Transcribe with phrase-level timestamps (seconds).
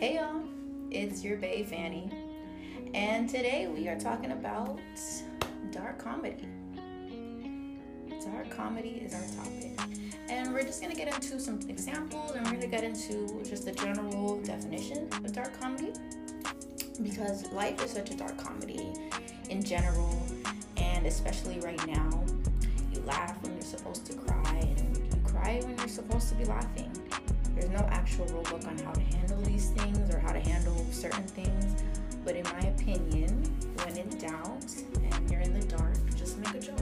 [0.00, 0.42] Hey y'all,
[0.92, 2.08] it's your Bay Fanny,
[2.94, 4.78] and today we are talking about
[5.72, 6.46] dark comedy.
[8.24, 9.76] Dark comedy is our topic,
[10.28, 13.72] and we're just gonna get into some examples and we're gonna get into just the
[13.72, 15.92] general definition of dark comedy
[17.02, 18.92] because life is such a dark comedy
[19.50, 20.16] in general,
[20.76, 22.24] and especially right now.
[22.94, 26.44] You laugh when you're supposed to cry, and you cry when you're supposed to be
[26.44, 26.87] laughing
[27.58, 30.76] there's no actual rule book on how to handle these things or how to handle
[30.92, 31.82] certain things.
[32.24, 33.42] But in my opinion,
[33.84, 34.64] when in doubt
[35.12, 36.78] and you're in the dark, just make a joke.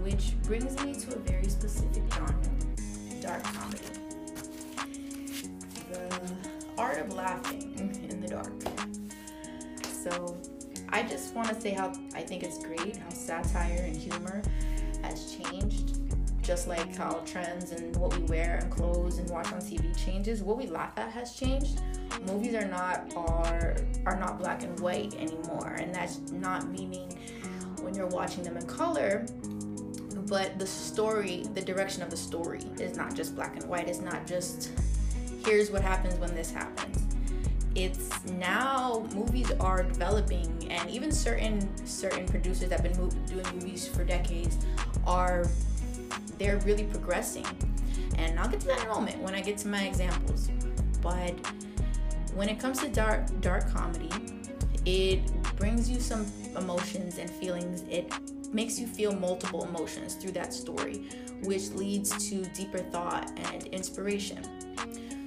[0.00, 2.36] Which brings me to a very specific genre
[3.20, 3.78] dark comedy.
[5.90, 6.32] The
[6.76, 7.74] art of laughing
[8.10, 8.52] in the dark.
[9.84, 10.36] So,
[10.90, 14.42] I just want to say how I think it's great how satire and humor
[15.02, 16.03] has changed
[16.44, 20.42] just like how trends and what we wear and clothes and watch on TV changes,
[20.42, 21.80] what we laugh at has changed.
[22.26, 23.76] Movies are not are
[24.06, 27.18] are not black and white anymore, and that's not meaning
[27.80, 29.26] when you're watching them in color.
[30.26, 33.88] But the story, the direction of the story is not just black and white.
[33.88, 34.70] It's not just
[35.44, 37.02] here's what happens when this happens.
[37.74, 43.88] It's now movies are developing, and even certain certain producers that have been doing movies
[43.88, 44.58] for decades
[45.06, 45.46] are
[46.38, 47.46] they're really progressing.
[48.16, 50.48] And I'll get to that in a moment when I get to my examples.
[51.02, 51.34] But
[52.34, 54.10] when it comes to dark dark comedy,
[54.84, 55.20] it
[55.56, 56.26] brings you some
[56.56, 57.82] emotions and feelings.
[57.88, 58.12] It
[58.52, 61.04] makes you feel multiple emotions through that story,
[61.42, 64.42] which leads to deeper thought and inspiration.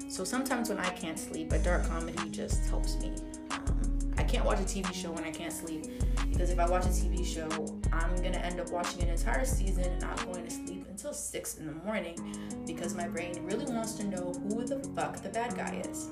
[0.09, 3.13] So sometimes when I can't sleep, a dark comedy just helps me.
[3.51, 5.85] Um, I can't watch a TV show when I can't sleep
[6.29, 7.49] because if I watch a TV show,
[7.91, 10.66] I'm gonna end up watching an entire season and not going to sleep
[11.07, 12.17] until six in the morning
[12.65, 16.09] because my brain really wants to know who the fuck the bad guy is.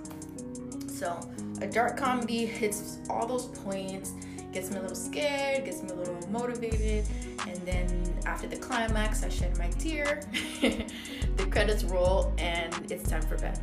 [0.88, 1.20] So
[1.60, 4.14] a dark comedy hits all those points,
[4.54, 7.06] gets me a little scared, gets me a little motivated,
[7.46, 10.22] and then after the climax, I shed my tear.
[10.62, 13.60] the credits roll, and it's time for bed.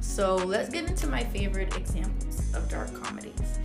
[0.00, 3.60] So let's get into my favorite examples of dark comedies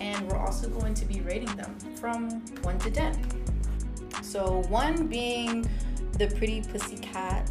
[0.00, 3.39] and we're also going to be rating them from 1 to 10.
[4.30, 5.68] So, 1 being
[6.12, 7.50] the pretty pussycat,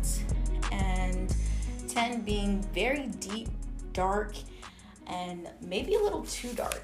[0.71, 1.35] and
[1.89, 3.49] 10 being very deep,
[3.91, 4.33] dark,
[5.05, 6.81] and maybe a little too dark.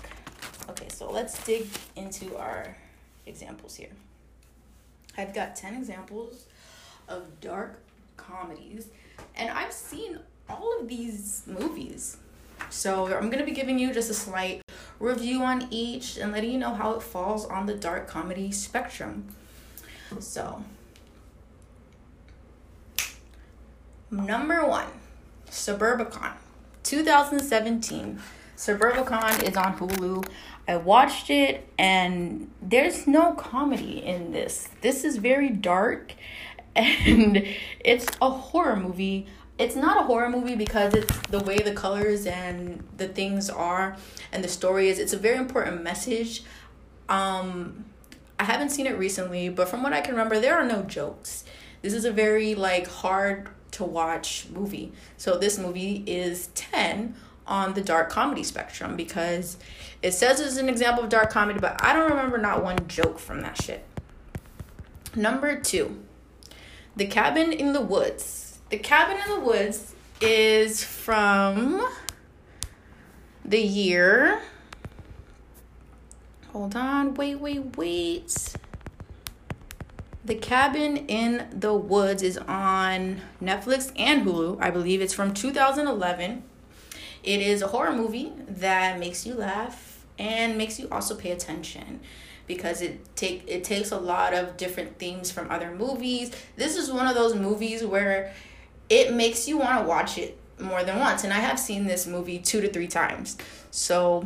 [0.70, 2.76] Okay, so let's dig into our
[3.26, 3.92] examples here.
[5.18, 6.48] I've got 10 examples
[7.08, 7.80] of dark
[8.18, 8.90] comedies,
[9.38, 10.20] and I've seen
[10.50, 12.18] all of these movies.
[12.70, 14.62] So I'm going to be giving you just a slight
[15.00, 19.30] review on each and letting you know how it falls on the dark comedy spectrum.
[20.20, 20.64] So,
[24.12, 24.88] number one,
[25.50, 26.34] Suburbicon,
[26.84, 28.20] 2017.
[28.56, 30.26] Suburbicon is on Hulu.
[30.68, 34.70] I watched it and there's no comedy in this.
[34.82, 36.14] This is very dark
[36.76, 37.46] and
[37.80, 39.28] it's a horror movie
[39.58, 43.96] it's not a horror movie because it's the way the colors and the things are
[44.32, 46.44] and the story is it's a very important message
[47.08, 47.86] um
[48.40, 51.44] i haven't seen it recently but from what i can remember there are no jokes.
[51.82, 54.92] This is a very like hard to watch movie.
[55.18, 57.14] So this movie is 10
[57.46, 59.58] on the dark comedy spectrum because
[60.02, 63.20] it says it's an example of dark comedy but i don't remember not one joke
[63.20, 63.86] from that shit.
[65.16, 66.04] Number two
[66.96, 68.46] the cabin in the woods.
[68.70, 71.88] The Cabin in the Woods is from
[73.46, 74.42] the year.
[76.56, 78.54] Hold on, wait, wait, wait.
[80.24, 84.60] The Cabin in the Woods is on Netflix and Hulu.
[84.62, 86.44] I believe it's from 2011.
[87.24, 92.00] It is a horror movie that makes you laugh and makes you also pay attention
[92.48, 96.32] because it take it takes a lot of different themes from other movies.
[96.56, 98.34] This is one of those movies where
[98.88, 101.26] it makes you want to watch it more than once.
[101.26, 103.38] And I have seen this movie two to three times.
[103.72, 104.26] So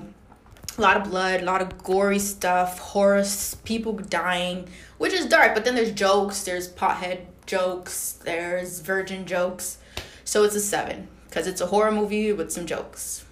[0.80, 3.24] a lot of blood, a lot of gory stuff, horror,
[3.64, 4.68] people dying,
[4.98, 5.54] which is dark.
[5.54, 9.78] But then there's jokes, there's pothead jokes, there's virgin jokes.
[10.24, 13.26] So it's a seven because it's a horror movie with some jokes.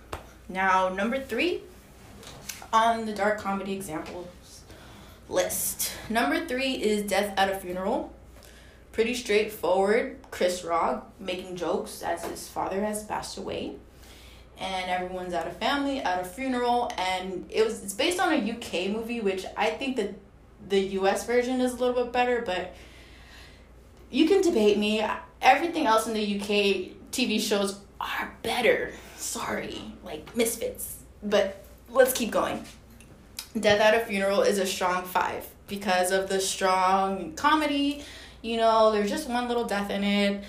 [0.49, 1.61] Now, number three
[2.71, 4.27] on the dark comedy examples
[5.29, 5.91] list.
[6.09, 8.13] Number three is Death at a Funeral
[8.97, 10.17] pretty straightforward.
[10.31, 13.75] Chris Rock making jokes as his father has passed away,
[14.59, 18.51] and everyone's at a family at a funeral, and it was it's based on a
[18.51, 20.15] UK movie, which I think that
[20.69, 22.75] the US version is a little bit better, but
[24.09, 25.05] you can debate me.
[25.41, 28.91] Everything else in the UK TV shows are better.
[29.15, 30.97] Sorry, like misfits.
[31.23, 32.63] But let's keep going.
[33.59, 38.03] Death at a Funeral is a strong five because of the strong comedy.
[38.41, 40.43] You know, there's just one little death in it,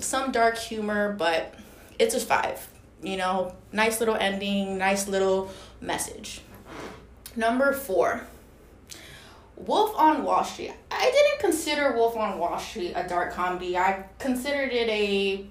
[0.00, 1.54] some dark humor, but
[1.98, 2.66] it's a five.
[3.02, 5.50] You know, nice little ending, nice little
[5.80, 6.40] message.
[7.36, 8.26] Number four,
[9.56, 10.72] Wolf on Wall Street.
[10.90, 13.76] I didn't consider Wolf on Wall Street a dark comedy.
[13.76, 15.46] I considered it a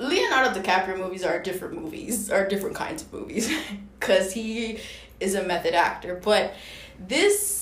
[0.00, 3.52] Leonardo DiCaprio movies are different movies, are different kinds of movies,
[4.00, 4.78] because he
[5.20, 6.18] is a method actor.
[6.22, 6.54] But
[6.98, 7.59] this,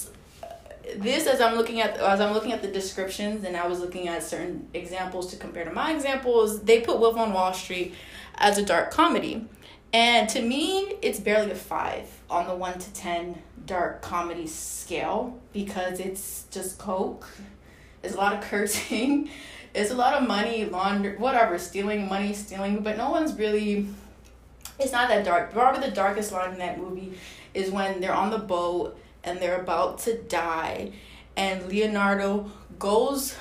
[1.00, 4.08] this as I'm looking at as I'm looking at the descriptions and I was looking
[4.08, 7.94] at certain examples to compare to my examples, they put Wolf on Wall Street
[8.36, 9.46] as a dark comedy,
[9.92, 15.38] and to me, it's barely a five on the one to ten dark comedy scale
[15.52, 17.28] because it's just coke.
[18.02, 19.30] There's a lot of cursing.
[19.74, 23.86] It's a lot of money launder whatever stealing money stealing but no one's really
[24.78, 25.52] it's not that dark.
[25.52, 27.12] Probably the darkest line in that movie
[27.52, 30.92] is when they're on the boat and they're about to die.
[31.36, 33.36] And leonardo goes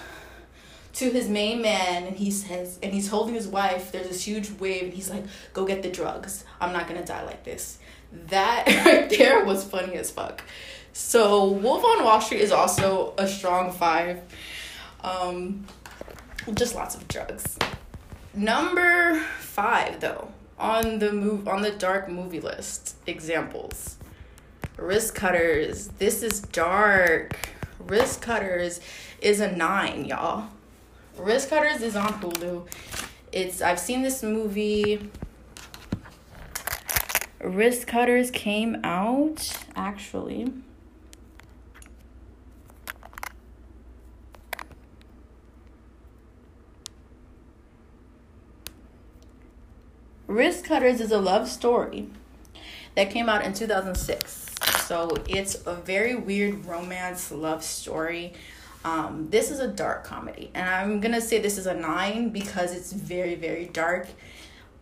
[0.93, 3.91] to his main man and he says and he's holding his wife.
[3.91, 6.43] There's this huge wave and he's like go get the drugs.
[6.59, 7.77] I'm not gonna die like this.
[8.27, 10.43] That right there was funny as fuck.
[10.93, 14.21] So wolf on wall street is also a strong five.
[15.03, 15.65] Um
[16.53, 17.57] just lots of drugs.
[18.33, 23.97] Number five, though, on the move on the dark movie list examples.
[24.77, 25.89] Wristcutters.
[25.97, 27.49] This is dark.
[27.79, 28.79] Wrist cutters
[29.21, 30.49] is a nine, y'all.
[31.17, 32.67] Wrist cutters is on Hulu.
[33.31, 35.09] It's I've seen this movie.
[37.41, 40.51] Wrist cutters came out actually
[50.27, 52.09] Wrist Cutters is a love story
[52.95, 54.46] that came out in 2006.
[54.87, 58.35] So it's a very weird romance love story.
[58.85, 62.73] Um, this is a dark comedy, and I'm gonna say this is a nine because
[62.73, 64.07] it's very, very dark.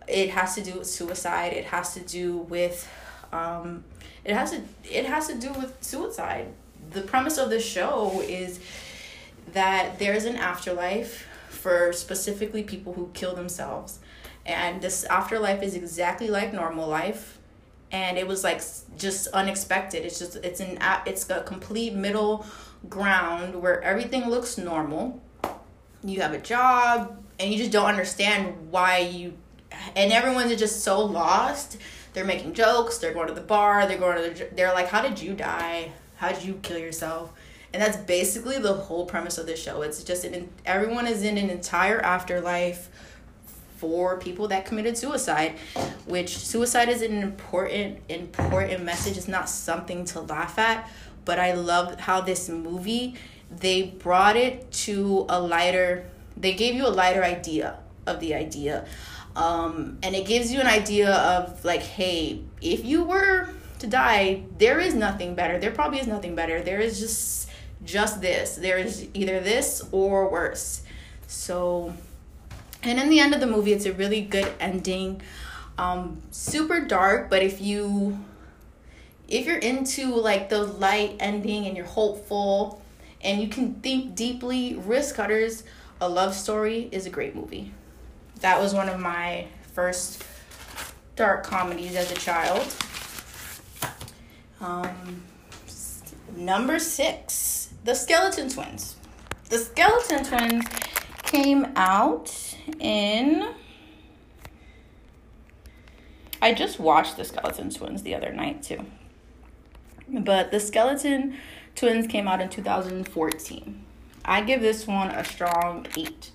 [0.08, 1.54] It has to do with suicide.
[1.54, 2.88] It has to do with,
[3.34, 3.84] um,
[4.24, 6.54] it has to it has to do with suicide.
[6.92, 8.60] The premise of the show is
[9.54, 13.98] that there's an afterlife for specifically people who kill themselves
[14.46, 17.40] and this afterlife is exactly like normal life
[17.96, 18.62] and it was like
[18.98, 20.04] just unexpected.
[20.04, 22.46] It's just it's an it's a complete middle
[22.90, 25.22] ground where everything looks normal.
[26.04, 29.34] You have a job and you just don't understand why you
[29.96, 31.78] and everyone's just so lost.
[32.12, 35.02] They're making jokes they're going to the bar they're going to the, they're like how
[35.02, 35.94] did you die?
[36.18, 37.32] How did you kill yourself?
[37.74, 39.82] And that's basically the whole premise of the show.
[39.84, 42.90] It's just an everyone is in an entire afterlife
[43.78, 45.56] for people that committed suicide
[46.06, 49.18] which suicide is an important important message.
[49.18, 50.90] It's not something to laugh at
[51.26, 53.16] but i love how this movie
[53.50, 56.06] they brought it to a lighter
[56.38, 58.86] they gave you a lighter idea of the idea.
[59.36, 63.50] Um, and it gives you an idea of like hey if you were
[63.80, 65.60] to die there is nothing better.
[65.60, 66.62] There probably is nothing better.
[66.62, 67.50] There is just
[67.84, 68.56] just this.
[68.56, 70.82] There is either this or worse.
[71.28, 71.94] So
[72.86, 75.22] and in the end of the movie it's a really good ending.
[75.78, 78.20] Um super dark but if you
[79.28, 82.82] if you're into like the light ending and you're hopeful
[83.22, 85.64] and you can think deeply Wristcutters,
[86.00, 87.72] a love story is a great movie.
[88.42, 90.24] That was one of my first
[91.16, 92.74] dark comedies as a child.
[94.62, 95.24] Um
[96.36, 98.96] number six the skeleton twins.
[99.50, 100.66] The skeleton twins
[101.26, 103.54] came out in.
[106.42, 108.86] I just watched the Skeleton Twins the other night too.
[110.08, 111.36] But the Skeleton
[111.76, 113.84] Twins came out in 2014.
[114.24, 116.32] I give this one a strong 8.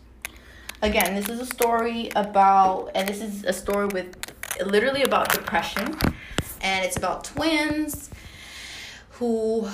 [0.82, 4.16] Again, this is a story about, and this is a story with
[4.64, 5.96] literally about depression.
[6.62, 8.10] And it's about twins
[9.12, 9.68] who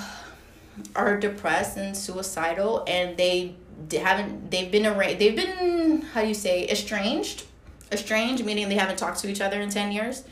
[0.95, 3.55] are depressed and suicidal and they
[3.91, 7.43] haven't they've been arranged they've been how do you say estranged.
[7.91, 10.23] Estranged meaning they haven't talked to each other in 10 years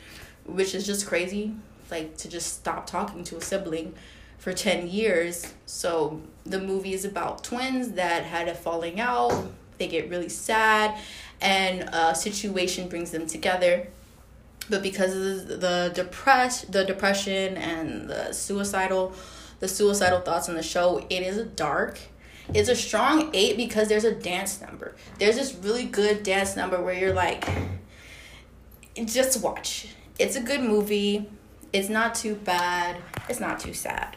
[0.44, 1.54] which is just crazy
[1.90, 3.94] like to just stop talking to a sibling
[4.38, 5.54] for 10 years.
[5.66, 9.50] So the movie is about twins that had a falling out.
[9.78, 10.98] They get really sad
[11.40, 13.88] and a situation brings them together.
[14.68, 19.14] But because of the depress the depression and the suicidal
[19.60, 21.98] the suicidal thoughts in the show it is dark
[22.54, 24.94] It's a strong eight because there's a dance number.
[25.18, 27.48] There's this really good dance number where you're like,
[29.04, 29.88] just watch.
[30.18, 31.28] It's a good movie.
[31.72, 32.96] It's not too bad.
[33.28, 34.16] It's not too sad.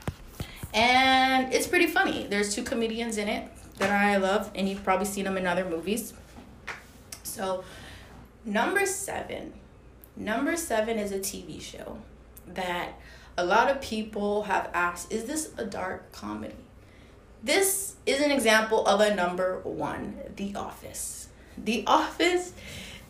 [0.73, 2.27] And it's pretty funny.
[2.27, 5.65] There's two comedians in it that I love, and you've probably seen them in other
[5.65, 6.13] movies.
[7.23, 7.63] So,
[8.45, 9.53] number seven.
[10.15, 11.97] Number seven is a TV show
[12.47, 12.99] that
[13.37, 16.55] a lot of people have asked is this a dark comedy?
[17.41, 21.29] This is an example of a number one The Office.
[21.57, 22.53] The Office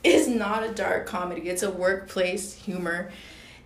[0.04, 3.12] is not a dark comedy, it's a workplace humor.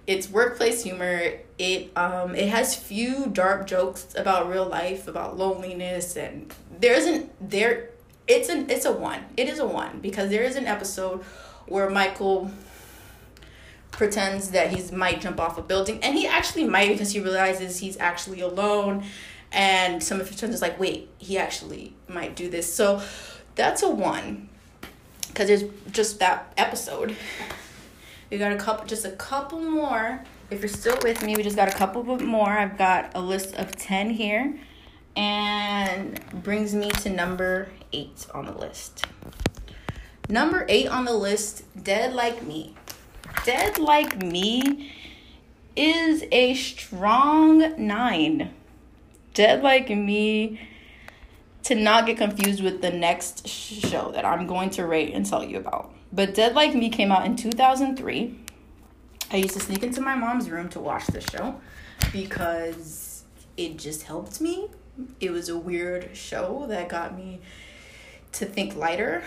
[0.06, 1.34] It's workplace humor.
[1.58, 7.32] It um it has few dark jokes about real life, about loneliness, and there isn't
[7.50, 7.90] there
[8.28, 9.24] it's an it's a one.
[9.38, 11.24] It is a one because there is an episode
[11.68, 12.52] where Michael
[13.92, 17.80] pretends that he might jump off a building and he actually might because he realizes
[17.80, 19.04] he's actually alone
[19.54, 22.72] and some of his friends is like wait he actually might do this.
[22.74, 23.02] So
[23.56, 24.50] that's a one.
[25.28, 27.16] Because there's just that episode.
[28.30, 30.24] We got a couple just a couple more.
[30.50, 32.50] If you're still with me we just got a couple more.
[32.50, 34.60] I've got a list of 10 here
[35.16, 39.06] and brings me to number eight on the list.
[40.30, 42.76] Number eight on the list dead like me.
[43.46, 44.94] Dead Like Me
[45.76, 48.54] is a strong nine.
[49.34, 50.60] Dead Like Me,
[51.64, 55.44] to not get confused with the next show that I'm going to rate and tell
[55.44, 55.94] you about.
[56.12, 58.40] But Dead Like Me came out in 2003.
[59.32, 61.60] I used to sneak into my mom's room to watch the show
[62.12, 63.24] because
[63.58, 64.70] it just helped me.
[65.20, 67.40] It was a weird show that got me
[68.34, 69.24] to think lighter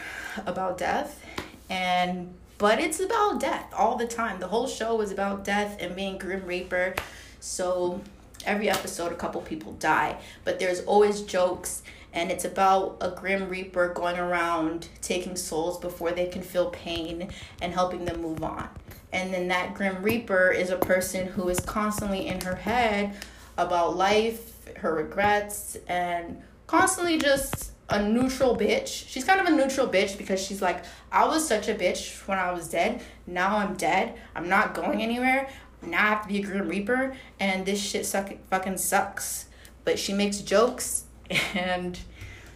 [0.47, 1.25] about death
[1.69, 4.41] and but it's about death all the time.
[4.41, 6.95] The whole show is about death and being Grim Reaper.
[7.39, 8.01] So
[8.47, 11.83] every episode, a couple people die, but there's always jokes.
[12.13, 17.31] And it's about a Grim Reaper going around taking souls before they can feel pain
[17.61, 18.71] and helping them move on.
[19.13, 23.15] And then that Grim Reaper is a person who is constantly in her head
[23.59, 29.09] about life, her regrets, and constantly just a neutral bitch.
[29.09, 32.39] She's kind of a neutral bitch because she's like, I was such a bitch when
[32.39, 33.01] I was dead.
[33.27, 34.19] Now I'm dead.
[34.35, 35.49] I'm not going anywhere.
[35.83, 39.47] Now I have to be a Grim Reaper, and this shit suck fucking sucks.
[39.85, 41.05] But she makes jokes,
[41.55, 41.99] and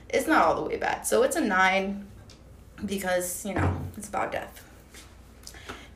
[0.09, 1.07] it's not all the way bad.
[1.07, 2.07] So it's a nine
[2.85, 4.65] because you know it's about death.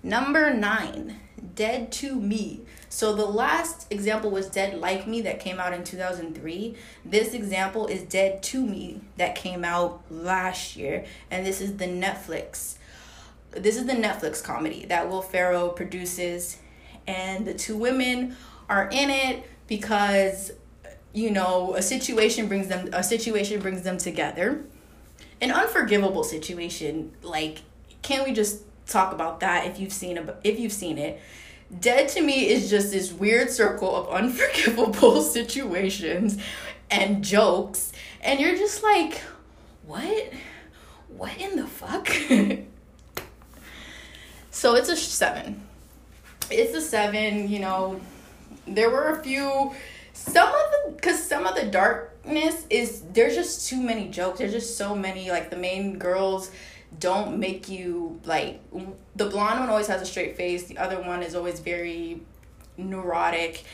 [0.03, 1.21] Number nine,
[1.55, 2.61] Dead to Me.
[2.89, 6.77] So the last example was Dead Like Me that came out in 2003.
[7.05, 11.87] This example is Dead to Me that came out last year and this is the
[11.87, 12.77] Netflix.
[13.51, 16.59] This is the Netflix comedy that Will Ferrell produces
[17.07, 18.37] and the two women
[18.69, 20.53] are in it because
[21.13, 24.65] you know, a situation brings them a situation brings them together.
[25.41, 27.63] An unforgivable situation like
[28.03, 31.21] can we just talk about that if you've seen a, if you've seen it
[31.81, 36.39] Dead to me is just this weird circle of unforgivable situations
[36.91, 37.93] and jokes.
[38.21, 39.21] And you're just like,
[39.87, 40.33] what?
[41.09, 42.09] What in the fuck?
[44.51, 45.64] so it's a seven.
[46.51, 48.01] It's a seven, you know.
[48.67, 49.73] There were a few,
[50.13, 54.39] some of the, because some of the darkness is, there's just too many jokes.
[54.39, 56.51] There's just so many, like the main girls
[56.99, 58.61] don't make you like
[59.17, 60.65] the blonde one always has a straight face.
[60.65, 62.21] The other one is always very
[62.77, 63.65] neurotic.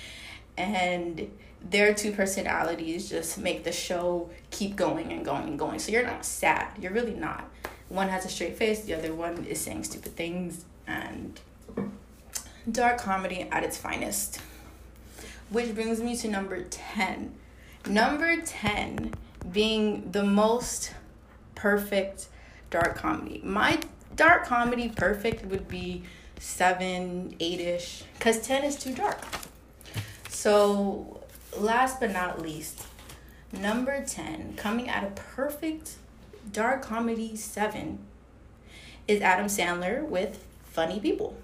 [0.57, 1.31] And
[1.63, 5.79] their two personalities just make the show keep going and going and going.
[5.79, 6.73] So you're not sad.
[6.81, 7.49] You're really not.
[7.89, 8.83] One has a straight face.
[8.83, 10.65] The other one is saying stupid things.
[10.87, 11.41] And
[12.71, 14.41] dark comedy at its finest
[15.51, 17.33] which brings me to number 10
[17.87, 19.15] number 10
[19.53, 20.93] being the most
[21.55, 22.27] perfect
[22.71, 23.41] dark comedy.
[23.45, 23.81] My
[24.17, 26.05] dark comedy perfect would be
[26.39, 29.21] seven, eight ish, because 10 is too dark.
[30.29, 31.21] So,
[31.59, 32.87] last but not least,
[33.53, 35.97] number 10, coming at a perfect
[36.51, 37.99] dark comedy seven,
[39.09, 41.37] is Adam Sandler with Funny People.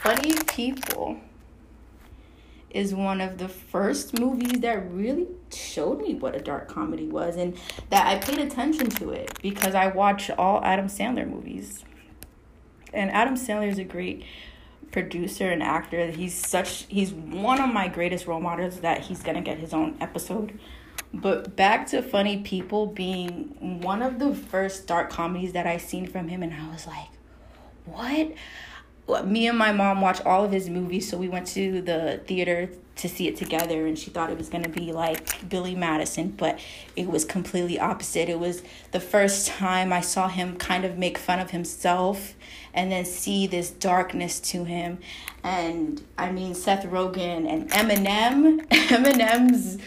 [0.00, 1.18] Funny People
[2.70, 7.36] is one of the first movies that really showed me what a dark comedy was
[7.36, 7.56] and
[7.90, 11.84] that I paid attention to it because I watch all Adam Sandler movies.
[12.92, 14.24] And Adam Sandler is a great
[14.92, 16.10] producer and actor.
[16.10, 19.74] He's such he's one of my greatest role models that he's going to get his
[19.74, 20.58] own episode.
[21.12, 26.06] But back to Funny People being one of the first dark comedies that I seen
[26.06, 27.08] from him and I was like,
[27.84, 28.32] "What?"
[29.24, 32.70] Me and my mom watch all of his movies, so we went to the theater
[32.98, 36.58] to see it together and she thought it was to be like Billy Madison, but
[36.96, 38.28] it was completely opposite.
[38.28, 42.34] It was the first time I saw him kind of make fun of himself
[42.74, 44.98] and then see this darkness to him.
[45.44, 49.78] And I mean Seth Rogen and Eminem, Eminem's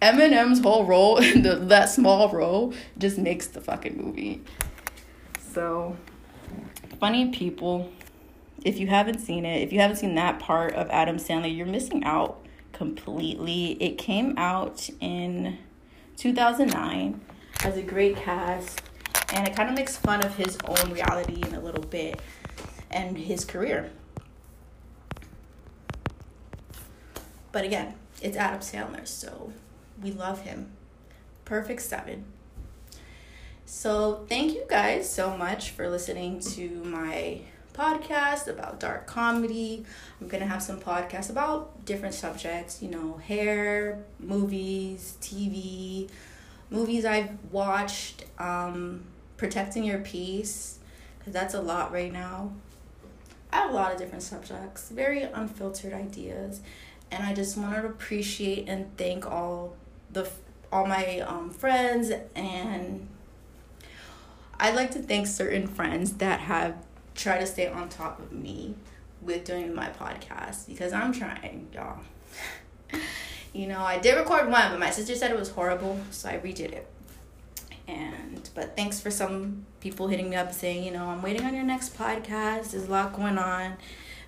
[0.00, 4.42] Eminem's whole role in the that small role just makes the fucking movie.
[5.52, 5.96] So
[6.98, 7.92] funny people
[8.64, 11.66] if you haven't seen it, if you haven't seen that part of Adam Sandler, you're
[11.66, 13.72] missing out completely.
[13.80, 15.58] It came out in
[16.16, 17.20] 2009
[17.60, 18.82] has a great cast
[19.32, 22.20] and it kind of makes fun of his own reality in a little bit
[22.90, 23.90] and his career.
[27.52, 29.52] But again, it's Adam Sandler, so
[30.02, 30.72] we love him.
[31.44, 32.24] Perfect seven.
[33.64, 37.42] So, thank you guys so much for listening to my
[37.78, 39.84] podcast about dark comedy.
[40.20, 46.10] I'm going to have some podcasts about different subjects, you know, hair, movies, TV,
[46.70, 49.04] movies I've watched, um,
[49.36, 50.78] protecting your peace,
[51.18, 52.52] because that's a lot right now.
[53.52, 56.60] I have a lot of different subjects, very unfiltered ideas,
[57.10, 59.76] and I just want to appreciate and thank all
[60.12, 60.28] the
[60.70, 63.08] all my um, friends and
[64.60, 66.74] I'd like to thank certain friends that have
[67.18, 68.74] try to stay on top of me
[69.20, 71.98] with doing my podcast because I'm trying, y'all.
[73.52, 76.38] you know, I did record one, but my sister said it was horrible, so I
[76.38, 76.86] redid it.
[77.88, 81.54] And but thanks for some people hitting me up saying, you know, I'm waiting on
[81.54, 82.70] your next podcast.
[82.70, 83.76] There's a lot going on,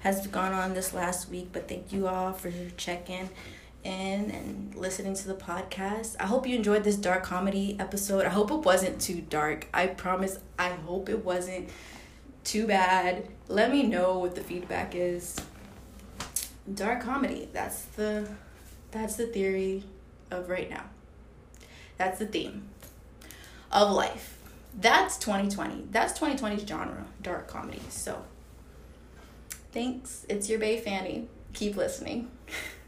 [0.01, 3.29] has gone on this last week, but thank you all for checking
[3.85, 6.17] in and listening to the podcast.
[6.19, 8.25] I hope you enjoyed this dark comedy episode.
[8.25, 9.69] I hope it wasn't too dark.
[9.73, 11.69] I promise I hope it wasn't
[12.45, 13.29] too bad.
[13.49, 15.37] Let me know what the feedback is.
[16.73, 17.49] Dark comedy.
[17.53, 18.29] That's the
[18.91, 19.85] that's the theory
[20.31, 20.85] of right now.
[21.97, 22.69] That's the theme
[23.71, 24.39] of life.
[24.79, 25.89] That's 2020.
[25.91, 27.81] That's 2020's genre, dark comedy.
[27.89, 28.23] So,
[29.73, 30.25] thanks.
[30.29, 31.29] It's your Bay Fanny.
[31.53, 32.31] Keep listening.